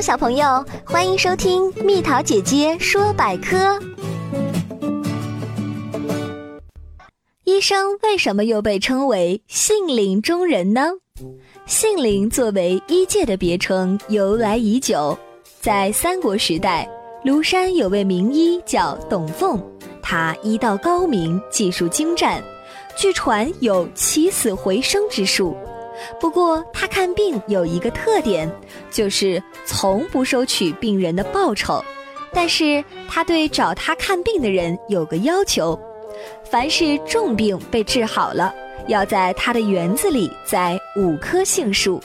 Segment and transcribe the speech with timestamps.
[0.00, 3.78] 小朋友，欢迎收听蜜桃姐姐说百科。
[7.44, 10.92] 医生为什么又被称为杏林中人呢？
[11.66, 15.16] 杏林作为医界的别称，由来已久。
[15.60, 16.88] 在三国时代，
[17.22, 19.62] 庐山有位名医叫董奉，
[20.00, 22.42] 他医道高明，技术精湛，
[22.96, 25.54] 据传有起死回生之术。
[26.18, 28.50] 不过他看病有一个特点，
[28.90, 31.82] 就是从不收取病人的报酬。
[32.32, 35.78] 但是他对找他看病的人有个要求。
[36.44, 38.54] 凡是重病被治好了，
[38.88, 42.00] 要在他的园子里栽五棵杏树；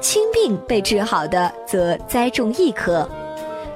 [0.00, 3.08] 轻病被治好的，则栽种一棵。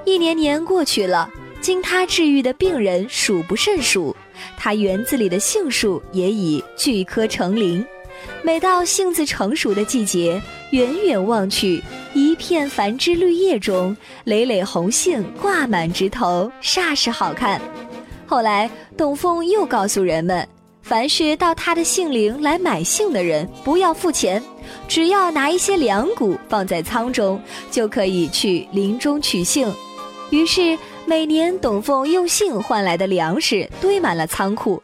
[0.04, 1.28] 一年年过去了，
[1.60, 4.14] 经他治愈的病人数不胜数，
[4.56, 7.84] 他园子里的杏树也已巨棵成林。
[8.42, 10.40] 每到杏子成熟的季节，
[10.70, 11.82] 远远望去，
[12.14, 13.94] 一片繁枝绿叶中，
[14.24, 17.60] 累累红杏挂满枝头，煞是好看。
[18.26, 20.48] 后来，董凤又告诉人们，
[20.82, 24.42] 凡是到他的杏林来买杏的人，不要付钱，
[24.88, 29.70] 只要拿一些粮谷放在仓中，就可以去林中取杏。
[30.30, 34.82] 于是，每年董凤用杏换来的粮食堆满了仓库，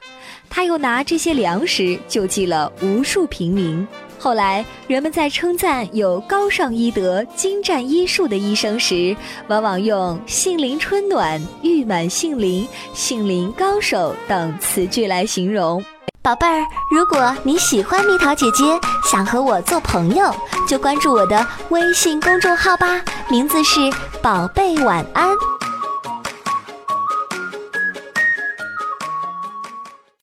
[0.57, 3.87] 他又拿这些粮食救济了无数平民。
[4.19, 9.15] 后来，人们在称赞有高尚医德、精湛医术的医生时，
[9.49, 15.85] 往往用“杏林春暖”“玉满杏林”“杏林高手”等词句来形容。
[16.23, 18.65] 宝贝儿，如果你喜欢蜜桃姐姐，
[19.05, 20.35] 想和我做朋友，
[20.67, 23.79] 就关注我的微信公众号吧，名字是
[24.23, 25.29] “宝贝晚安”。